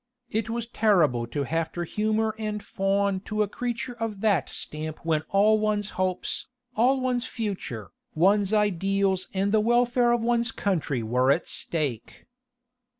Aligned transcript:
It 0.31 0.49
was 0.49 0.65
terrible 0.65 1.27
to 1.27 1.43
have 1.43 1.71
to 1.73 1.81
humour 1.81 2.33
and 2.39 2.63
fawn 2.63 3.19
to 3.25 3.43
a 3.43 3.47
creature 3.47 3.93
of 3.93 4.21
that 4.21 4.49
stamp 4.49 5.05
when 5.05 5.21
all 5.29 5.59
one's 5.59 5.91
hopes, 5.91 6.47
all 6.75 6.99
one's 6.99 7.27
future, 7.27 7.91
one's 8.15 8.51
ideals 8.51 9.29
and 9.31 9.51
the 9.51 9.59
welfare 9.59 10.11
of 10.11 10.23
one's 10.23 10.51
country 10.51 11.03
were 11.03 11.29
at 11.29 11.47
stake. 11.47 12.25